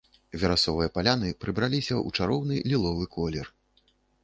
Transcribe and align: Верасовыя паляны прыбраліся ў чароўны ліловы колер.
Верасовыя 0.43 0.89
паляны 0.95 1.29
прыбраліся 1.45 1.95
ў 1.97 2.17
чароўны 2.17 2.55
ліловы 2.73 3.05
колер. 3.15 3.47